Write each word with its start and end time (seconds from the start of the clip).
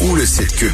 Ou 0.00 0.16
le 0.16 0.24
site. 0.24 0.64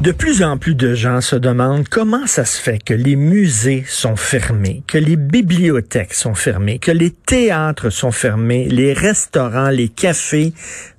De 0.00 0.12
plus 0.12 0.44
en 0.44 0.56
plus 0.56 0.76
de 0.76 0.94
gens 0.94 1.20
se 1.20 1.34
demandent 1.34 1.88
comment 1.88 2.28
ça 2.28 2.44
se 2.44 2.60
fait 2.62 2.78
que 2.78 2.94
les 2.94 3.16
musées 3.16 3.82
sont 3.88 4.14
fermés, 4.14 4.84
que 4.86 4.98
les 4.98 5.16
bibliothèques 5.16 6.14
sont 6.14 6.34
fermées, 6.34 6.78
que 6.78 6.92
les 6.92 7.10
théâtres 7.10 7.90
sont 7.90 8.12
fermés, 8.12 8.68
les 8.68 8.92
restaurants, 8.92 9.70
les 9.70 9.88
cafés, 9.88 10.52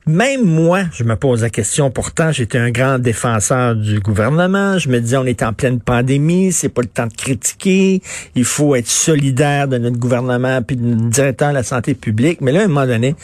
même 0.07 0.43
moi, 0.43 0.81
je 0.91 1.03
me 1.03 1.15
pose 1.15 1.43
la 1.43 1.51
question. 1.51 1.91
Pourtant, 1.91 2.31
j'étais 2.31 2.57
un 2.57 2.71
grand 2.71 2.97
défenseur 2.97 3.75
du 3.75 3.99
gouvernement. 3.99 4.79
Je 4.79 4.89
me 4.89 4.99
disais, 4.99 5.17
on 5.17 5.25
est 5.25 5.43
en 5.43 5.53
pleine 5.53 5.79
pandémie, 5.79 6.51
c'est 6.51 6.69
pas 6.69 6.81
le 6.81 6.87
temps 6.87 7.05
de 7.05 7.13
critiquer. 7.13 8.01
Il 8.33 8.43
faut 8.43 8.75
être 8.75 8.87
solidaire 8.87 9.67
de 9.67 9.77
notre 9.77 9.97
gouvernement 9.97 10.63
puis 10.63 10.75
de 10.75 10.83
notre 10.83 11.09
directeur 11.09 11.49
de 11.49 11.53
la 11.53 11.63
santé 11.63 11.93
publique. 11.93 12.41
Mais 12.41 12.51
là, 12.51 12.61
à 12.61 12.63
un 12.63 12.67
moment 12.67 12.87
donné, 12.87 13.15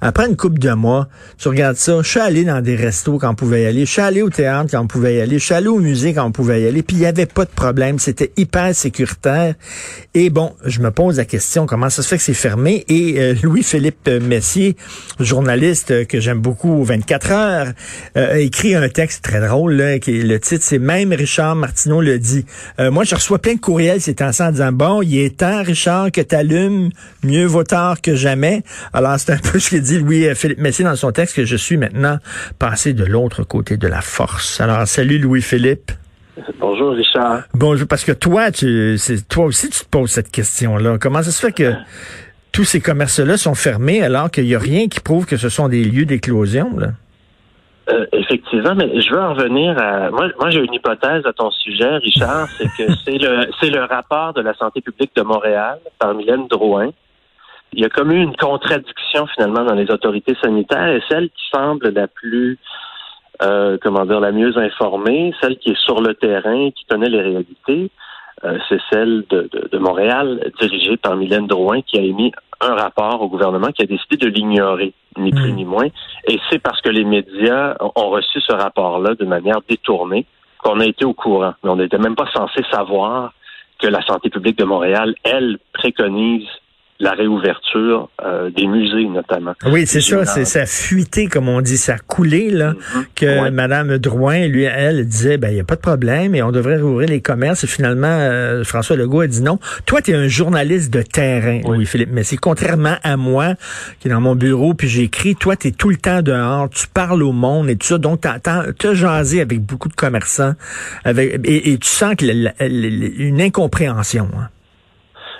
après 0.00 0.26
une 0.28 0.36
couple 0.36 0.58
de 0.58 0.72
mois, 0.72 1.08
tu 1.38 1.46
regardes 1.46 1.76
ça. 1.76 2.02
Je 2.02 2.08
suis 2.08 2.20
allé 2.20 2.44
dans 2.44 2.60
des 2.60 2.74
restos 2.74 3.18
quand 3.18 3.30
on 3.30 3.36
pouvait 3.36 3.62
y 3.62 3.66
aller. 3.66 3.86
Je 3.86 3.92
suis 3.92 4.02
allé 4.02 4.20
au 4.20 4.30
théâtre 4.30 4.70
quand 4.72 4.80
on 4.80 4.88
pouvait 4.88 5.14
y 5.14 5.20
aller. 5.20 5.38
Je 5.38 5.44
suis 5.44 5.54
allé 5.54 5.68
au 5.68 5.78
musée 5.78 6.14
quand 6.14 6.24
on 6.24 6.32
pouvait 6.32 6.62
y 6.62 6.66
aller. 6.66 6.82
Puis 6.82 6.96
il 6.96 7.02
y 7.02 7.06
avait 7.06 7.26
pas 7.26 7.44
de 7.44 7.50
problème. 7.50 8.00
C'était 8.00 8.32
hyper 8.36 8.74
sécuritaire. 8.74 9.54
Et 10.14 10.30
bon, 10.30 10.54
je 10.64 10.80
me 10.80 10.90
pose 10.90 11.18
la 11.18 11.24
question, 11.24 11.66
comment 11.66 11.90
ça 11.90 12.02
se 12.02 12.08
fait 12.08 12.16
que 12.16 12.22
c'est 12.22 12.34
fermé? 12.34 12.84
Et 12.88 13.20
euh, 13.20 13.34
Louis-Philippe 13.40 14.08
Messier, 14.08 14.76
journaliste 15.20 16.06
que 16.08 16.23
j'aime 16.24 16.40
beaucoup, 16.40 16.82
24 16.82 17.32
heures, 17.32 17.66
euh, 18.16 18.34
a 18.34 18.38
écrit 18.38 18.74
un 18.74 18.88
texte 18.88 19.22
très 19.22 19.46
drôle, 19.46 19.74
là, 19.74 19.98
qui 19.98 20.22
le 20.22 20.40
titre, 20.40 20.64
c'est 20.64 20.78
Même 20.78 21.12
Richard 21.12 21.54
Martineau 21.54 22.00
le 22.00 22.18
dit. 22.18 22.46
Euh, 22.80 22.90
moi, 22.90 23.04
je 23.04 23.14
reçois 23.14 23.38
plein 23.38 23.54
de 23.54 23.60
courriels 23.60 24.00
ces 24.00 24.14
temps 24.14 24.30
en 24.40 24.50
disant, 24.50 24.72
bon, 24.72 25.02
il 25.02 25.18
est 25.18 25.38
temps, 25.38 25.62
Richard, 25.62 26.10
que 26.10 26.20
tu 26.20 26.34
allumes, 26.34 26.90
mieux 27.22 27.44
vaut 27.44 27.64
tard 27.64 28.00
que 28.00 28.14
jamais. 28.14 28.62
Alors, 28.92 29.18
c'est 29.18 29.32
un 29.32 29.38
peu 29.38 29.58
ce 29.58 29.70
que 29.70 29.76
dit 29.76 29.98
Louis-Philippe 29.98 30.58
Messier 30.58 30.84
dans 30.84 30.96
son 30.96 31.12
texte, 31.12 31.36
que 31.36 31.44
je 31.44 31.56
suis 31.56 31.76
maintenant 31.76 32.18
passé 32.58 32.94
de 32.94 33.04
l'autre 33.04 33.44
côté 33.44 33.76
de 33.76 33.86
la 33.86 34.00
force. 34.00 34.60
Alors, 34.60 34.88
salut 34.88 35.18
Louis-Philippe. 35.18 35.92
Bonjour 36.58 36.92
Richard. 36.94 37.42
Bonjour, 37.54 37.86
parce 37.86 38.04
que 38.04 38.12
toi, 38.12 38.50
tu, 38.50 38.96
c'est, 38.98 39.28
toi 39.28 39.44
aussi, 39.44 39.68
tu 39.68 39.84
te 39.84 39.88
poses 39.88 40.10
cette 40.10 40.32
question-là. 40.32 40.98
Comment 40.98 41.22
ça 41.22 41.30
se 41.30 41.40
fait 41.40 41.52
que 41.52 41.72
tous 42.54 42.64
ces 42.64 42.80
commerces-là 42.80 43.36
sont 43.36 43.56
fermés 43.56 44.00
alors 44.02 44.30
qu'il 44.30 44.44
n'y 44.44 44.54
a 44.54 44.60
rien 44.60 44.86
qui 44.86 45.00
prouve 45.00 45.26
que 45.26 45.36
ce 45.36 45.48
sont 45.48 45.68
des 45.68 45.84
lieux 45.84 46.06
d'éclosion. 46.06 46.70
Euh, 47.90 48.06
effectivement, 48.12 48.74
mais 48.76 49.00
je 49.00 49.12
veux 49.12 49.20
en 49.20 49.34
revenir 49.34 49.76
à. 49.76 50.10
Moi, 50.10 50.28
moi 50.38 50.50
j'ai 50.50 50.60
une 50.60 50.72
hypothèse 50.72 51.26
à 51.26 51.32
ton 51.32 51.50
sujet, 51.50 51.96
Richard, 51.96 52.48
c'est 52.56 52.68
que 52.78 52.92
c'est 53.04 53.18
le 53.18 53.48
c'est 53.60 53.70
le 53.70 53.82
rapport 53.84 54.32
de 54.34 54.40
la 54.40 54.54
santé 54.54 54.80
publique 54.80 55.10
de 55.16 55.22
Montréal 55.22 55.80
par 55.98 56.14
Mylène 56.14 56.46
Drouin. 56.46 56.90
Il 57.72 57.80
y 57.80 57.84
a 57.84 57.88
comme 57.88 58.12
eu 58.12 58.22
une 58.22 58.36
contradiction 58.36 59.26
finalement 59.34 59.64
dans 59.64 59.74
les 59.74 59.90
autorités 59.90 60.36
sanitaires 60.40 60.88
et 60.88 61.02
celle 61.08 61.28
qui 61.30 61.42
semble 61.52 61.88
la 61.88 62.06
plus 62.06 62.56
euh, 63.42 63.76
comment 63.82 64.06
dire 64.06 64.20
la 64.20 64.30
mieux 64.30 64.56
informée, 64.56 65.34
celle 65.40 65.58
qui 65.58 65.70
est 65.70 65.84
sur 65.84 66.00
le 66.00 66.14
terrain, 66.14 66.70
qui 66.70 66.84
connaît 66.88 67.10
les 67.10 67.20
réalités, 67.20 67.90
euh, 68.42 68.58
c'est 68.68 68.80
celle 68.92 69.24
de, 69.30 69.48
de, 69.70 69.78
Montréal, 69.78 70.50
dirigée 70.60 70.96
par 70.96 71.16
Mylène 71.16 71.46
Drouin, 71.46 71.82
qui 71.82 71.98
a 71.98 72.02
émis 72.02 72.32
un 72.60 72.74
rapport 72.74 73.20
au 73.22 73.28
gouvernement 73.28 73.68
qui 73.68 73.82
a 73.82 73.86
décidé 73.86 74.16
de 74.16 74.28
l'ignorer, 74.28 74.92
ni 75.16 75.30
plus 75.30 75.52
hmm. 75.52 75.56
ni 75.56 75.64
moins. 75.64 75.86
Et 76.28 76.38
c'est 76.50 76.58
parce 76.58 76.80
que 76.80 76.90
les 76.90 77.04
médias 77.04 77.76
ont 77.80 78.10
reçu 78.10 78.40
ce 78.40 78.52
rapport-là 78.52 79.14
de 79.14 79.24
manière 79.24 79.60
détournée 79.68 80.26
qu'on 80.58 80.80
a 80.80 80.86
été 80.86 81.04
au 81.04 81.14
courant. 81.14 81.54
Mais 81.62 81.70
on 81.70 81.76
n'était 81.76 81.98
même 81.98 82.16
pas 82.16 82.28
censé 82.34 82.62
savoir 82.70 83.32
que 83.78 83.86
la 83.86 84.02
santé 84.02 84.30
publique 84.30 84.58
de 84.58 84.64
Montréal, 84.64 85.14
elle, 85.24 85.58
préconise 85.72 86.48
la 87.00 87.12
réouverture 87.12 88.08
euh, 88.24 88.50
des 88.50 88.66
musées 88.66 89.08
notamment. 89.08 89.54
Oui, 89.66 89.86
c'est 89.86 90.00
ça, 90.00 90.24
c'est 90.24 90.44
ça 90.44 90.62
a 90.62 90.66
fuité 90.66 91.26
comme 91.26 91.48
on 91.48 91.60
dit, 91.60 91.76
ça 91.76 91.94
a 91.94 91.98
coulé 91.98 92.50
là 92.50 92.72
mm-hmm. 92.72 93.04
que 93.16 93.26
Mme 93.50 93.54
Madame 93.54 93.98
Drouin 93.98 94.46
lui 94.46 94.62
elle 94.62 95.06
disait 95.06 95.36
ben 95.36 95.50
il 95.50 95.56
y 95.56 95.60
a 95.60 95.64
pas 95.64 95.74
de 95.74 95.80
problème 95.80 96.34
et 96.34 96.42
on 96.42 96.52
devrait 96.52 96.80
rouvrir 96.80 97.08
les 97.08 97.20
commerces 97.20 97.64
et 97.64 97.66
finalement 97.66 98.06
euh, 98.06 98.62
François 98.62 98.96
Legault 98.96 99.22
a 99.22 99.26
dit 99.26 99.42
non. 99.42 99.58
Toi 99.86 100.02
tu 100.02 100.12
es 100.12 100.14
un 100.14 100.28
journaliste 100.28 100.92
de 100.92 101.02
terrain, 101.02 101.60
oui, 101.64 101.84
Philippe, 101.84 102.10
mais 102.12 102.22
c'est 102.22 102.36
contrairement 102.36 102.96
à 103.02 103.16
moi 103.16 103.54
qui 103.98 104.08
est 104.08 104.10
dans 104.10 104.20
mon 104.20 104.36
bureau 104.36 104.74
puis 104.74 104.88
j'écris, 104.88 105.34
toi 105.34 105.56
tu 105.56 105.68
es 105.68 105.70
tout 105.72 105.90
le 105.90 105.96
temps 105.96 106.22
dehors, 106.22 106.70
tu 106.70 106.86
parles 106.86 107.22
au 107.22 107.32
monde 107.32 107.68
et 107.70 107.76
tout 107.76 107.86
ça 107.86 107.98
donc 107.98 108.20
tu 108.22 108.86
as 108.86 108.94
jasé 108.94 109.40
avec 109.40 109.60
beaucoup 109.60 109.88
de 109.88 109.94
commerçants 109.94 110.54
avec 111.04 111.40
et, 111.44 111.76
tu 111.78 111.88
sens 111.88 112.14
qu'il 112.14 112.32
y 112.32 112.46
a 112.46 112.66
une 112.66 113.40
incompréhension. 113.40 114.28
Hein. 114.36 114.48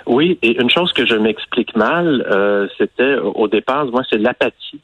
Oui, 0.05 0.37
et 0.43 0.61
une 0.61 0.69
chose 0.69 0.93
que 0.93 1.05
je 1.05 1.15
m'explique 1.15 1.75
mal, 1.75 2.25
euh, 2.29 2.67
c'était 2.77 3.15
au 3.17 3.47
départ, 3.47 3.85
moi, 3.85 4.03
c'est 4.09 4.19
l'apathie 4.19 4.79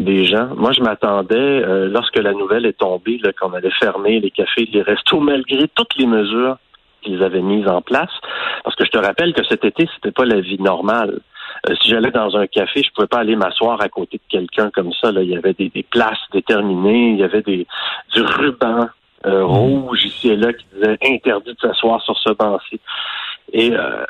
des 0.00 0.24
gens. 0.24 0.48
Moi, 0.56 0.72
je 0.72 0.80
m'attendais, 0.80 1.36
euh, 1.36 1.88
lorsque 1.88 2.16
la 2.16 2.32
nouvelle 2.32 2.66
est 2.66 2.78
tombée, 2.78 3.20
qu'on 3.38 3.52
allait 3.52 3.70
fermer 3.70 4.18
les 4.18 4.30
cafés, 4.30 4.68
les 4.72 4.82
restos, 4.82 5.20
malgré 5.32 5.68
toutes 5.68 5.94
les 5.96 6.06
mesures 6.06 6.56
qu'ils 7.02 7.22
avaient 7.22 7.42
mises 7.42 7.68
en 7.68 7.80
place. 7.80 8.10
Parce 8.64 8.74
que 8.74 8.84
je 8.84 8.90
te 8.90 8.98
rappelle 8.98 9.34
que 9.34 9.44
cet 9.44 9.64
été, 9.64 9.88
c'était 9.94 10.10
pas 10.10 10.24
la 10.24 10.40
vie 10.40 10.60
normale. 10.60 11.20
Euh, 11.68 11.74
si 11.80 11.90
j'allais 11.90 12.10
dans 12.10 12.36
un 12.36 12.48
café, 12.48 12.82
je 12.82 12.90
pouvais 12.92 13.06
pas 13.06 13.18
aller 13.18 13.36
m'asseoir 13.36 13.80
à 13.80 13.88
côté 13.88 14.16
de 14.16 14.22
quelqu'un 14.28 14.70
comme 14.70 14.92
ça. 15.00 15.12
Là. 15.12 15.22
Il 15.22 15.30
y 15.30 15.36
avait 15.36 15.52
des, 15.52 15.70
places 15.88 16.18
déterminées, 16.32 17.10
il 17.10 17.18
y 17.18 17.22
avait 17.22 17.42
des 17.42 17.66
du 18.12 18.22
ruban 18.22 18.88
rouge 19.26 20.04
ici 20.04 20.28
et 20.28 20.36
là 20.36 20.52
qui 20.52 20.66
disait 20.74 20.98
interdit 21.02 21.54
de 21.54 21.58
s'asseoir 21.58 22.02
sur 22.02 22.18
ce 22.18 22.30
banc-ci. 22.32 22.78
Et 23.52 23.72
euh, 23.72 24.04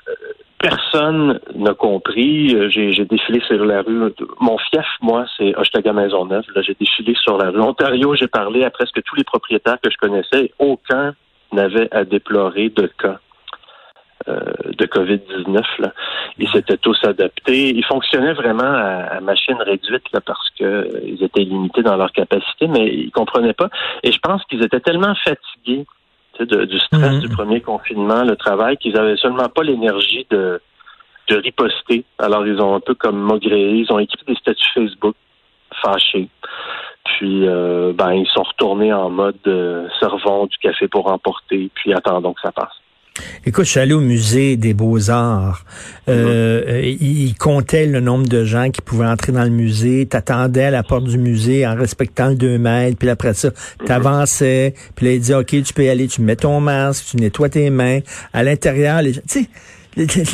personne 0.58 1.40
n'a 1.54 1.74
compris. 1.74 2.54
Euh, 2.54 2.68
j'ai 2.70 3.04
défilé 3.04 3.40
sur 3.46 3.64
la 3.64 3.82
rue. 3.82 4.12
Mon 4.40 4.58
fief, 4.58 4.86
moi, 5.00 5.26
c'est 5.36 5.56
Hochelaga 5.56 5.92
Maisonneuve. 5.92 6.44
Là, 6.54 6.62
j'ai 6.62 6.74
défilé 6.74 7.14
sur 7.22 7.36
la 7.36 7.50
rue. 7.50 7.60
Ontario, 7.60 8.14
j'ai 8.14 8.28
parlé 8.28 8.64
à 8.64 8.70
presque 8.70 9.02
tous 9.02 9.16
les 9.16 9.24
propriétaires 9.24 9.78
que 9.82 9.90
je 9.90 9.96
connaissais. 9.96 10.52
Aucun 10.58 11.14
n'avait 11.52 11.94
à 11.94 12.04
déplorer 12.04 12.70
de 12.70 12.86
cas 12.98 13.18
euh, 14.26 14.40
de 14.78 14.86
COVID-19. 14.86 15.62
Ils 16.38 16.48
s'étaient 16.48 16.78
tous 16.78 16.98
adaptés. 17.04 17.68
Ils 17.74 17.84
fonctionnaient 17.84 18.32
vraiment 18.32 18.62
à, 18.64 19.20
machine 19.20 19.58
réduite 19.60 20.04
là, 20.14 20.20
parce 20.22 20.48
qu'ils 20.56 21.22
étaient 21.22 21.42
limités 21.42 21.82
dans 21.82 21.96
leur 21.96 22.10
capacité, 22.10 22.66
mais 22.66 22.86
ils 22.86 23.10
comprenaient 23.10 23.52
pas. 23.52 23.68
Et 24.02 24.12
je 24.12 24.18
pense 24.18 24.42
qu'ils 24.46 24.64
étaient 24.64 24.80
tellement 24.80 25.14
fatigués 25.16 25.84
du 26.40 26.78
stress 26.80 27.20
du 27.20 27.28
premier 27.28 27.60
confinement, 27.60 28.24
le 28.24 28.36
travail, 28.36 28.76
qu'ils 28.76 28.98
avaient 28.98 29.16
seulement 29.16 29.48
pas 29.48 29.62
l'énergie 29.62 30.26
de, 30.30 30.60
de 31.28 31.36
riposter. 31.36 32.04
Alors, 32.18 32.46
ils 32.46 32.60
ont 32.60 32.74
un 32.74 32.80
peu 32.80 32.94
comme 32.94 33.18
maugréé, 33.18 33.76
ils 33.76 33.92
ont 33.92 33.98
écrit 33.98 34.24
des 34.26 34.34
statuts 34.34 34.72
Facebook 34.74 35.14
fâchés. 35.82 36.28
Puis, 37.04 37.46
euh, 37.46 37.92
ben, 37.94 38.12
ils 38.12 38.26
sont 38.28 38.42
retournés 38.42 38.92
en 38.92 39.10
mode 39.10 39.36
euh, 39.46 39.88
servons 40.00 40.46
du 40.46 40.56
café 40.58 40.88
pour 40.88 41.10
emporter, 41.10 41.70
puis 41.74 41.92
attendons 41.92 42.32
que 42.32 42.40
ça 42.40 42.52
passe. 42.52 42.83
Écoute, 43.46 43.66
je 43.66 43.70
suis 43.70 43.80
allé 43.80 43.92
au 43.92 44.00
musée 44.00 44.56
des 44.56 44.74
beaux-arts. 44.74 45.64
Euh, 46.08 46.62
euh 46.66 46.96
il 47.00 47.34
comptait 47.34 47.86
le 47.86 48.00
nombre 48.00 48.26
de 48.26 48.44
gens 48.44 48.70
qui 48.70 48.80
pouvaient 48.80 49.06
entrer 49.06 49.32
dans 49.32 49.44
le 49.44 49.50
musée. 49.50 50.06
T'attendais 50.06 50.64
à 50.64 50.70
la 50.70 50.82
porte 50.82 51.04
du 51.04 51.18
musée 51.18 51.66
en 51.66 51.76
respectant 51.76 52.30
le 52.30 52.34
2 52.34 52.58
mètres. 52.58 52.96
Puis 52.98 53.08
après 53.08 53.34
ça, 53.34 53.50
t'avançais. 53.86 54.74
Puis 54.96 55.06
là, 55.06 55.12
il 55.12 55.20
dit, 55.20 55.34
OK, 55.34 55.48
tu 55.48 55.72
peux 55.74 55.84
y 55.84 55.88
aller. 55.88 56.08
Tu 56.08 56.22
mets 56.22 56.36
ton 56.36 56.58
masque, 56.60 57.04
tu 57.10 57.16
nettoies 57.18 57.50
tes 57.50 57.70
mains. 57.70 58.00
À 58.32 58.42
l'intérieur, 58.42 59.00
tu 59.02 59.20
sais, 59.26 59.48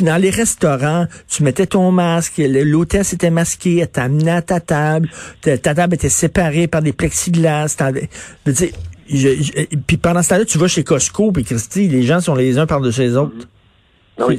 dans 0.01 0.19
les 0.19 0.29
restaurants, 0.29 1.05
tu 1.27 1.43
mettais 1.43 1.67
ton 1.67 1.91
masque, 1.91 2.33
l'hôtesse 2.37 3.13
était 3.13 3.29
masqué, 3.29 3.77
elle 3.77 3.89
t'amenait 3.89 4.31
à 4.31 4.41
ta 4.41 4.59
table, 4.59 5.09
ta, 5.41 5.57
table 5.57 5.93
était 5.93 6.09
séparée 6.09 6.67
par 6.67 6.81
des 6.81 6.93
plexiglas. 6.93 7.77
Puis 9.87 9.97
pendant 9.97 10.21
ce 10.21 10.29
temps-là, 10.29 10.45
tu 10.45 10.57
vas 10.57 10.67
chez 10.67 10.83
Costco, 10.83 11.31
puis 11.31 11.43
Christy, 11.43 11.87
les 11.87 12.03
gens 12.03 12.19
sont 12.19 12.35
les 12.35 12.57
uns 12.57 12.65
par-dessus 12.65 13.01
les 13.01 13.17
autres. 13.17 13.47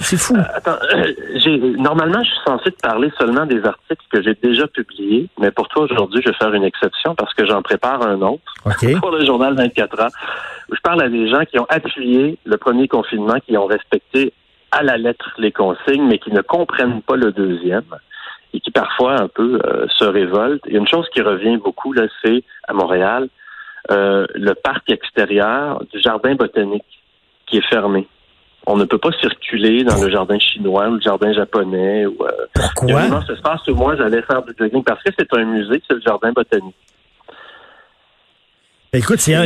C'est 0.00 0.16
fou. 0.16 0.36
Euh, 0.36 0.42
attends, 0.54 0.78
euh, 0.94 1.76
normalement, 1.76 2.22
je 2.22 2.28
suis 2.28 2.40
censé 2.46 2.70
te 2.70 2.80
parler 2.80 3.10
seulement 3.18 3.46
des 3.46 3.64
articles 3.64 4.04
que 4.10 4.22
j'ai 4.22 4.34
déjà 4.40 4.66
publiés, 4.68 5.28
mais 5.40 5.50
pour 5.50 5.68
toi 5.68 5.84
aujourd'hui, 5.84 6.20
je 6.24 6.30
vais 6.30 6.36
faire 6.36 6.54
une 6.54 6.64
exception 6.64 7.14
parce 7.14 7.34
que 7.34 7.46
j'en 7.46 7.62
prépare 7.62 8.06
un 8.06 8.20
autre 8.22 8.42
pour 9.00 9.10
le 9.10 9.24
journal 9.24 9.54
24 9.54 10.00
ans. 10.00 10.08
Où 10.70 10.74
je 10.74 10.80
parle 10.80 11.02
à 11.02 11.08
des 11.08 11.28
gens 11.28 11.44
qui 11.44 11.58
ont 11.58 11.66
appuyé 11.68 12.38
le 12.44 12.56
premier 12.56 12.86
confinement, 12.86 13.38
qui 13.44 13.56
ont 13.56 13.66
respecté 13.66 14.32
à 14.70 14.82
la 14.82 14.96
lettre 14.96 15.34
les 15.38 15.52
consignes, 15.52 16.06
mais 16.06 16.18
qui 16.18 16.32
ne 16.32 16.42
comprennent 16.42 17.02
pas 17.02 17.16
le 17.16 17.32
deuxième 17.32 17.82
et 18.54 18.60
qui 18.60 18.70
parfois 18.70 19.20
un 19.20 19.28
peu 19.28 19.58
euh, 19.64 19.86
se 19.96 20.04
révoltent. 20.04 20.66
Et 20.66 20.76
une 20.76 20.88
chose 20.88 21.06
qui 21.12 21.22
revient 21.22 21.56
beaucoup, 21.56 21.92
là, 21.92 22.06
c'est 22.22 22.44
à 22.68 22.72
Montréal, 22.72 23.28
euh, 23.90 24.26
le 24.34 24.54
parc 24.54 24.90
extérieur 24.90 25.82
du 25.92 26.00
jardin 26.00 26.34
botanique 26.34 26.84
qui 27.46 27.58
est 27.58 27.68
fermé. 27.68 28.06
On 28.66 28.76
ne 28.76 28.84
peut 28.84 28.98
pas 28.98 29.10
circuler 29.20 29.82
dans 29.82 30.00
le 30.00 30.08
jardin 30.08 30.38
chinois 30.38 30.88
ou 30.88 30.94
le 30.94 31.00
jardin 31.00 31.32
japonais. 31.32 32.06
Ou, 32.06 32.16
euh, 32.22 32.30
Pourquoi? 32.54 32.88
Il 32.88 32.90
y 32.90 32.92
a 32.92 33.00
un 33.00 33.06
immense 33.08 33.28
espace 33.28 33.66
où 33.66 33.74
moi 33.74 33.96
j'allais 33.96 34.22
faire 34.22 34.42
du 34.42 34.52
jogging 34.56 34.84
parce 34.84 35.02
que 35.02 35.10
c'est 35.18 35.34
un 35.36 35.44
musée, 35.44 35.82
c'est 35.88 35.94
le 35.94 36.00
jardin 36.00 36.30
botanique. 36.32 36.76
Écoute, 38.94 39.20
c'est 39.20 39.38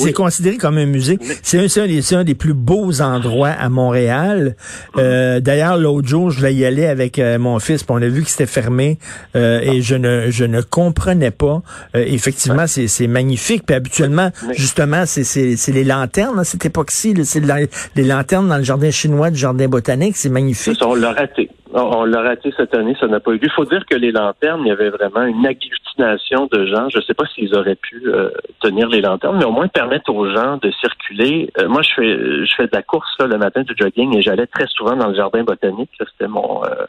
oui. 0.00 0.12
considéré 0.14 0.56
comme 0.56 0.78
un 0.78 0.86
musée. 0.86 1.18
C'est 1.42 1.58
un, 1.58 1.82
un 1.82 2.18
un 2.20 2.24
des 2.24 2.34
plus 2.34 2.54
beaux 2.54 3.02
endroits 3.02 3.50
à 3.50 3.68
Montréal. 3.68 4.56
Euh, 4.96 5.38
D'ailleurs, 5.40 5.76
l'autre 5.76 6.08
jour, 6.08 6.30
je 6.30 6.38
voulais 6.38 6.54
y 6.54 6.64
aller 6.64 6.86
avec 6.86 7.18
euh, 7.18 7.38
mon 7.38 7.58
fils, 7.58 7.82
puis 7.82 7.92
on 7.94 8.00
a 8.00 8.08
vu 8.08 8.22
que 8.22 8.30
c'était 8.30 8.46
fermé 8.46 8.98
euh, 9.36 9.60
et 9.60 9.82
je 9.82 9.96
ne 9.96 10.30
je 10.30 10.46
ne 10.46 10.62
comprenais 10.62 11.30
pas. 11.30 11.60
Euh, 11.94 12.04
effectivement, 12.06 12.66
c'est 12.66 12.88
c'est 12.88 13.06
magnifique. 13.06 13.64
Puis 13.66 13.76
habituellement, 13.76 14.30
justement, 14.54 15.04
c'est 15.04 15.68
les 15.68 15.84
lanternes 15.84 16.38
à 16.38 16.44
cette 16.44 16.64
époque-ci. 16.64 17.12
C'est 17.24 17.40
la- 17.40 17.66
les 17.96 18.04
lanternes 18.04 18.48
dans 18.48 18.56
le 18.56 18.64
jardin 18.64 18.90
chinois 18.90 19.30
du 19.30 19.36
jardin 19.38 19.68
botanique. 19.68 20.16
C'est 20.16 20.28
C'est 20.28 20.32
magnifique. 20.32 20.78
ça, 20.78 20.88
on 20.88 20.94
l'a 20.94 21.12
raté. 21.12 21.50
On, 21.78 22.06
l'a 22.06 22.22
raté 22.22 22.54
cette 22.56 22.74
année, 22.74 22.96
ça 22.98 23.06
n'a 23.06 23.20
pas 23.20 23.32
eu 23.32 23.34
lieu. 23.34 23.44
Il 23.44 23.50
faut 23.50 23.66
dire 23.66 23.84
que 23.84 23.96
les 23.96 24.10
lanternes, 24.10 24.62
il 24.64 24.68
y 24.68 24.70
avait 24.70 24.88
vraiment 24.88 25.24
une 25.24 25.46
agglutination 25.46 26.48
de 26.50 26.64
gens. 26.64 26.88
Je 26.88 26.96
ne 26.96 27.02
sais 27.02 27.12
pas 27.12 27.26
s'ils 27.26 27.54
auraient 27.54 27.76
pu 27.76 28.02
euh, 28.06 28.30
tenir 28.60 28.88
les 28.88 29.02
lanternes, 29.02 29.36
mais 29.36 29.44
au 29.44 29.50
moins 29.50 29.68
permettre 29.68 30.10
aux 30.10 30.26
gens 30.30 30.56
de 30.56 30.70
circuler. 30.70 31.50
Euh, 31.58 31.68
moi, 31.68 31.82
je 31.82 31.90
fais 31.94 32.46
je 32.46 32.54
fais 32.56 32.66
de 32.66 32.72
la 32.72 32.82
course 32.82 33.14
le 33.20 33.36
matin 33.36 33.60
du 33.60 33.74
jogging 33.76 34.16
et 34.16 34.22
j'allais 34.22 34.46
très 34.46 34.66
souvent 34.68 34.96
dans 34.96 35.08
le 35.08 35.14
jardin 35.14 35.44
botanique. 35.44 35.90
C'était 35.98 36.28
mon 36.28 36.64
euh, 36.64 36.86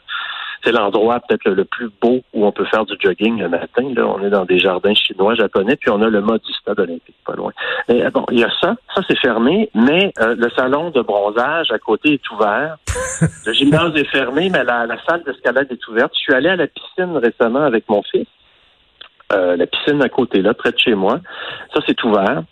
c'est 0.64 0.72
l'endroit 0.72 1.20
peut-être 1.20 1.44
le, 1.44 1.54
le 1.54 1.64
plus 1.64 1.90
beau 2.00 2.20
où 2.32 2.46
on 2.46 2.52
peut 2.52 2.64
faire 2.64 2.84
du 2.84 2.94
jogging 3.00 3.38
le 3.38 3.48
matin. 3.48 3.82
Là, 3.94 4.06
on 4.06 4.22
est 4.24 4.30
dans 4.30 4.44
des 4.44 4.58
jardins 4.58 4.94
chinois, 4.94 5.34
japonais, 5.34 5.76
puis 5.76 5.90
on 5.90 6.02
a 6.02 6.08
le 6.08 6.20
mode 6.20 6.42
du 6.42 6.52
stade 6.52 6.80
olympique, 6.80 7.16
pas 7.24 7.34
loin. 7.34 7.52
Et, 7.88 8.02
bon, 8.10 8.24
il 8.30 8.40
y 8.40 8.44
a 8.44 8.50
ça, 8.60 8.76
ça 8.94 9.02
c'est 9.08 9.18
fermé, 9.18 9.70
mais 9.74 10.12
euh, 10.20 10.34
le 10.36 10.50
salon 10.50 10.90
de 10.90 11.00
bronzage 11.02 11.70
à 11.70 11.78
côté 11.78 12.14
est 12.14 12.30
ouvert. 12.30 12.76
Le 13.46 13.52
gymnase 13.52 13.96
est 13.96 14.10
fermé, 14.10 14.50
mais 14.50 14.64
la, 14.64 14.86
la 14.86 14.96
salle 15.04 15.22
d'escalade 15.24 15.68
est 15.70 15.88
ouverte. 15.88 16.12
Je 16.14 16.20
suis 16.20 16.34
allé 16.34 16.48
à 16.48 16.56
la 16.56 16.66
piscine 16.66 17.16
récemment 17.16 17.62
avec 17.62 17.88
mon 17.88 18.02
fils. 18.02 18.26
Euh, 19.32 19.56
la 19.56 19.66
piscine 19.66 20.02
à 20.02 20.08
côté, 20.08 20.40
là, 20.40 20.54
près 20.54 20.72
de 20.72 20.78
chez 20.78 20.94
moi. 20.94 21.20
Ça, 21.74 21.80
c'est 21.86 22.02
ouvert. 22.04 22.42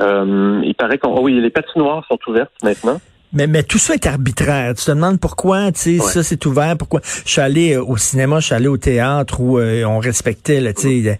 Euh, 0.00 0.60
il 0.64 0.74
paraît 0.74 0.98
qu'on. 0.98 1.14
oh 1.14 1.20
oui, 1.22 1.40
les 1.40 1.50
patinoires 1.50 2.04
sont 2.08 2.18
ouvertes 2.26 2.52
maintenant. 2.62 2.98
Mais, 3.34 3.46
mais 3.46 3.62
tout 3.62 3.78
ça 3.78 3.94
est 3.94 4.06
arbitraire. 4.06 4.74
Tu 4.74 4.84
te 4.84 4.90
demandes 4.90 5.18
pourquoi, 5.20 5.72
tu 5.72 5.80
sais, 5.98 6.00
Ouais. 6.04 6.10
ça 6.12 6.22
c'est 6.22 6.44
ouvert, 6.46 6.76
pourquoi? 6.76 7.00
Je 7.26 7.30
suis 7.32 7.40
allé 7.40 7.74
euh, 7.74 7.82
au 7.84 7.96
cinéma, 7.96 8.40
je 8.40 8.46
suis 8.46 8.54
allé 8.54 8.68
au 8.68 8.76
théâtre 8.76 9.40
où 9.40 9.58
euh, 9.58 9.84
on 9.84 9.98
respectait, 9.98 10.60
là, 10.60 10.72
tu 10.72 11.02
sais, 11.04 11.18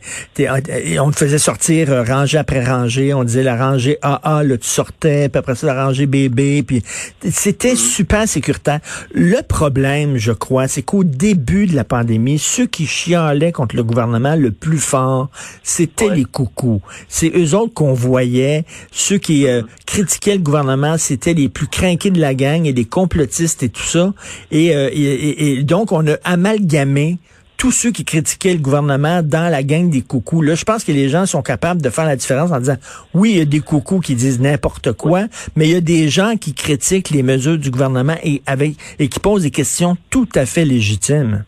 euh, 0.49 0.61
euh, 0.71 0.99
on 1.01 1.11
te 1.11 1.17
faisait 1.17 1.39
sortir 1.39 1.91
euh, 1.91 2.03
rangée 2.05 2.39
après 2.39 2.65
rangée. 2.65 3.13
On 3.15 3.25
disait 3.25 3.43
la 3.43 3.57
rangée 3.57 3.99
AA, 4.03 4.43
là, 4.45 4.57
tu 4.57 4.69
sortais, 4.69 5.29
puis 5.29 5.39
après 5.39 5.55
ça, 5.55 5.67
la 5.67 5.85
rangée 5.87 6.07
BB, 6.07 6.63
puis 6.67 6.83
c'était 7.31 7.77
super 7.77 8.29
sécuritaire. 8.29 8.81
Le 9.13 9.41
problème, 9.43 10.17
je 10.17 10.33
crois, 10.33 10.69
c'est 10.69 10.83
qu'au 10.83 11.05
début 11.05 11.67
de 11.67 11.75
la 11.75 11.85
pandémie, 11.85 12.39
ceux 12.39 12.67
qui 12.67 12.87
chialaient 12.87 13.53
contre 13.53 13.77
le 13.77 13.83
gouvernement 13.85 14.37
le 14.37 14.51
plus 14.53 14.79
fort, 14.79 15.31
c'était 15.63 16.05
Ouais. 16.09 16.17
les 16.17 16.25
coucous. 16.25 16.81
C'est 17.09 17.33
eux 17.37 17.55
autres 17.57 17.73
qu'on 17.75 17.95
voyait. 17.95 18.65
Ceux 18.93 19.19
qui 19.19 19.47
euh, 19.47 19.63
critiquaient 19.87 20.35
le 20.35 20.43
gouvernement, 20.43 20.97
c'était 20.99 21.35
les 21.35 21.49
plus 21.49 21.67
de 22.11 22.21
la 22.21 22.35
gang 22.35 22.67
et 22.67 22.73
des 22.73 22.85
complotistes 22.85 23.63
et 23.63 23.69
tout 23.69 23.83
ça. 23.83 24.13
Et, 24.51 24.75
euh, 24.75 24.91
et 24.93 25.63
donc, 25.63 25.93
on 25.93 26.07
a 26.07 26.17
amalgamé 26.25 27.19
tous 27.57 27.73
ceux 27.73 27.93
qui 27.93 28.05
critiquaient 28.05 28.53
le 28.53 28.59
gouvernement 28.59 29.23
dans 29.23 29.51
la 29.51 29.63
gang 29.63 29.89
des 29.89 30.03
coucous. 30.03 30.43
Là, 30.43 30.55
je 30.55 30.65
pense 30.65 30.85
que 30.85 30.93
les 30.93 31.09
gens 31.09 31.25
sont 31.25 31.43
capables 31.43 31.81
de 31.81 31.89
faire 31.89 32.05
la 32.05 32.17
différence 32.17 32.51
en 32.53 32.59
disant, 32.59 32.77
oui, 33.15 33.31
il 33.31 33.39
y 33.39 33.41
a 33.41 33.45
des 33.45 33.61
coucous 33.61 34.01
qui 34.01 34.15
disent 34.15 34.41
n'importe 34.41 34.93
quoi, 34.93 35.25
mais 35.57 35.69
il 35.69 35.73
y 35.73 35.77
a 35.77 35.81
des 35.81 36.09
gens 36.09 36.37
qui 36.37 36.53
critiquent 36.53 37.11
les 37.11 37.23
mesures 37.23 37.57
du 37.57 37.71
gouvernement 37.71 38.17
et, 38.23 38.43
avec, 38.47 38.77
et 38.99 39.09
qui 39.09 39.21
posent 39.21 39.43
des 39.43 39.51
questions 39.51 39.97
tout 40.11 40.29
à 40.35 40.47
fait 40.47 40.65
légitimes. 40.65 41.45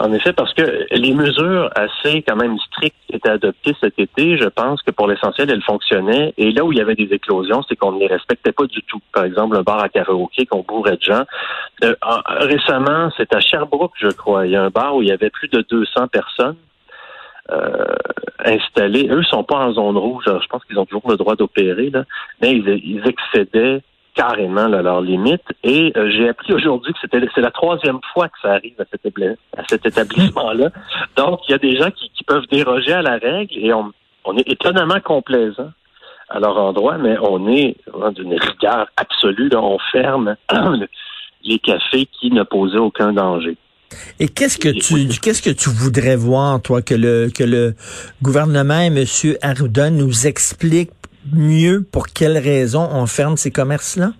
En 0.00 0.12
effet, 0.12 0.32
parce 0.32 0.52
que 0.54 0.86
les 0.90 1.14
mesures 1.14 1.70
assez 1.76 2.22
quand 2.22 2.36
même 2.36 2.58
strictes 2.58 2.96
qui 3.08 3.16
étaient 3.16 3.30
adoptées 3.30 3.74
cet 3.80 3.98
été, 3.98 4.36
je 4.36 4.48
pense 4.48 4.82
que 4.82 4.90
pour 4.90 5.06
l'essentiel, 5.06 5.50
elles 5.50 5.62
fonctionnaient. 5.62 6.34
Et 6.36 6.50
là 6.52 6.64
où 6.64 6.72
il 6.72 6.78
y 6.78 6.80
avait 6.80 6.96
des 6.96 7.12
éclosions, 7.12 7.62
c'est 7.68 7.76
qu'on 7.76 7.92
ne 7.92 8.00
les 8.00 8.06
respectait 8.08 8.52
pas 8.52 8.66
du 8.66 8.82
tout. 8.82 9.00
Par 9.12 9.24
exemple, 9.24 9.56
un 9.56 9.62
bar 9.62 9.78
à 9.80 9.88
karaoké 9.88 10.46
qu'on 10.46 10.62
bourrait 10.62 10.96
de 10.96 11.02
gens. 11.02 11.24
Euh, 11.84 11.94
en- 12.02 12.20
récemment, 12.44 13.10
c'est 13.16 13.32
à 13.34 13.40
Sherbrooke, 13.40 13.92
je 13.96 14.08
crois. 14.08 14.46
Il 14.46 14.52
y 14.52 14.56
a 14.56 14.62
un 14.64 14.70
bar 14.70 14.96
où 14.96 15.02
il 15.02 15.08
y 15.08 15.12
avait 15.12 15.30
plus 15.30 15.48
de 15.48 15.60
200 15.70 16.08
personnes 16.08 16.56
euh, 17.52 17.84
installées. 18.44 19.08
Eux 19.10 19.22
sont 19.22 19.44
pas 19.44 19.56
en 19.58 19.72
zone 19.72 19.96
rouge. 19.96 20.24
Alors, 20.26 20.42
je 20.42 20.48
pense 20.48 20.64
qu'ils 20.64 20.78
ont 20.78 20.86
toujours 20.86 21.08
le 21.10 21.16
droit 21.16 21.36
d'opérer, 21.36 21.90
là. 21.90 22.04
mais 22.42 22.52
ils, 22.52 22.68
ils 22.84 23.02
excédaient 23.06 23.80
carrément 24.14 24.68
là, 24.68 24.82
leurs 24.82 25.00
limites. 25.00 25.42
Et 25.62 25.92
euh, 25.96 26.10
j'ai 26.10 26.28
appris 26.28 26.52
aujourd'hui 26.52 26.92
que 26.92 26.98
c'était 27.00 27.20
c'est 27.34 27.40
la 27.40 27.50
troisième 27.50 27.98
fois 28.12 28.28
que 28.28 28.38
ça 28.42 28.52
arrive 28.52 28.74
à 28.80 28.84
cet, 28.90 29.04
ébla- 29.04 29.36
à 29.56 29.62
cet 29.68 29.86
établissement-là. 29.86 30.70
Donc, 31.16 31.40
il 31.48 31.52
y 31.52 31.54
a 31.54 31.58
des 31.58 31.76
gens 31.76 31.90
qui, 31.90 32.10
qui 32.16 32.24
peuvent 32.24 32.46
déroger 32.50 32.92
à 32.92 33.02
la 33.02 33.18
règle 33.18 33.54
et 33.56 33.72
on, 33.72 33.92
on 34.24 34.36
est 34.36 34.48
étonnamment 34.48 35.00
complaisant 35.00 35.70
à 36.30 36.40
leur 36.40 36.56
endroit, 36.56 36.96
mais 36.96 37.16
on 37.20 37.48
est 37.48 37.76
d'une 38.16 38.34
rigueur 38.34 38.86
absolue. 38.96 39.48
Là, 39.50 39.60
on 39.60 39.78
ferme 39.92 40.36
les 41.44 41.58
cafés 41.58 42.06
qui 42.18 42.30
ne 42.30 42.42
posaient 42.42 42.78
aucun 42.78 43.12
danger. 43.12 43.56
Et 44.18 44.28
qu'est-ce 44.28 44.58
que 44.58 44.70
tu 44.70 45.06
qu'est-ce 45.20 45.42
que 45.42 45.50
tu 45.50 45.68
voudrais 45.70 46.16
voir, 46.16 46.60
toi, 46.60 46.82
que 46.82 46.94
le 46.94 47.28
que 47.30 47.44
le 47.44 47.74
gouvernement 48.22 48.80
et 48.80 48.86
M. 48.86 49.04
Arruda 49.42 49.90
nous 49.90 50.26
explique 50.26 50.90
mieux 51.32 51.84
pour 51.90 52.06
quelles 52.08 52.38
raisons 52.38 52.88
on 52.92 53.06
ferme 53.06 53.36
ces 53.36 53.50
commerces-là? 53.50 54.12